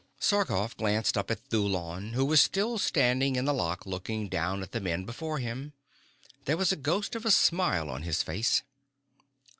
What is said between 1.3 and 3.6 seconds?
Thulon who was still standing in the